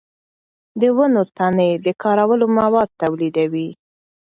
د 0.81 0.83
ونو 0.97 1.21
تنې 1.37 1.71
د 1.85 1.87
کارولو 2.03 2.45
مواد 2.59 2.89
تولیدوي. 3.01 3.69